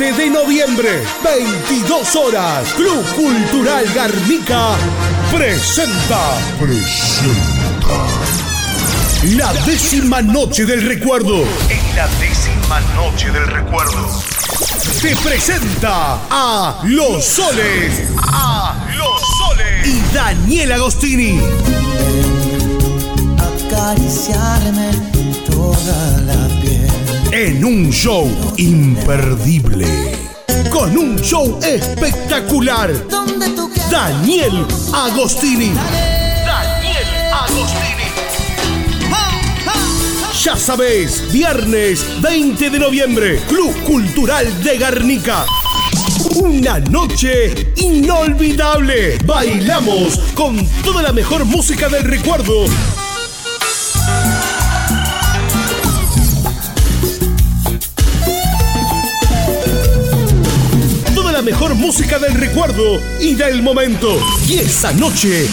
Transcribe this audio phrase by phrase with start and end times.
[0.00, 4.70] 7 de noviembre, 22 horas, Club Cultural Garnica
[5.30, 6.38] presenta.
[6.58, 8.06] Presenta.
[9.36, 11.44] La décima noche del recuerdo.
[11.68, 14.08] En la décima noche del recuerdo.
[15.02, 18.04] Te presenta a Los Soles.
[18.22, 19.86] A Los Soles.
[19.86, 21.38] Y Daniel Agostini.
[23.36, 24.92] Acariciarme
[25.46, 27.19] toda la piel.
[27.32, 29.86] En un show imperdible.
[30.68, 32.92] Con un show espectacular.
[33.88, 35.72] Daniel Agostini.
[36.44, 38.04] Daniel Agostini.
[40.42, 45.46] Ya sabes, viernes 20 de noviembre, Club Cultural de Garnica.
[46.34, 49.18] Una noche inolvidable.
[49.24, 52.64] Bailamos con toda la mejor música del recuerdo.
[61.90, 64.16] Música del recuerdo y del momento.
[64.46, 65.48] Y esa noche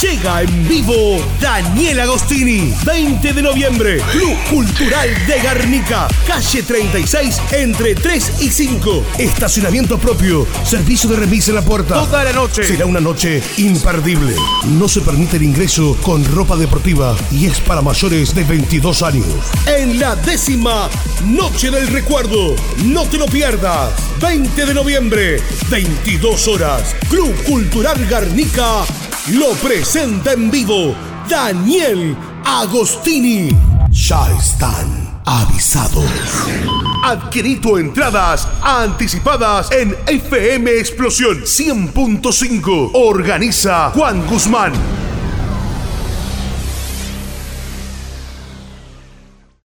[0.00, 2.74] llega en vivo Daniel Agostini.
[2.84, 6.08] 20 de noviembre, Club Cultural de Garnica.
[6.26, 9.04] Calle 36 entre 3 y 5.
[9.18, 10.46] Estacionamiento propio.
[10.64, 11.94] Servicio de remis en la puerta.
[11.94, 12.64] Toda la noche.
[12.64, 14.34] Será una noche imperdible.
[14.78, 19.26] No se permite el ingreso con ropa deportiva y es para mayores de 22 años.
[19.66, 20.90] En la décima
[21.24, 22.54] Noche del Recuerdo.
[22.84, 23.92] No te lo pierdas.
[24.20, 26.94] 20 de noviembre, 22 horas.
[27.08, 28.84] Club Cultural Garnica
[29.28, 30.94] lo presenta en vivo
[31.28, 33.48] Daniel Agostini.
[33.90, 36.04] Ya están avisados.
[37.02, 42.90] Adquirí entradas anticipadas en FM Explosión 100.5.
[42.94, 45.05] Organiza Juan Guzmán.